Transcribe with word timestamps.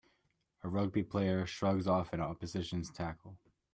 A 0.63 0.67
rugby 0.67 1.03
player 1.03 1.45
shrugs 1.45 1.85
off 1.85 2.11
an 2.11 2.21
opposition 2.21 2.83
's 2.83 2.89
tackle. 2.89 3.37